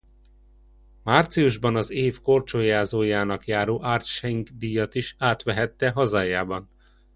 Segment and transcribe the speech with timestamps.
[1.03, 6.69] Márciusban az év korcsolyázójának járó Ard Schenk-díjat is átvehette hazájában.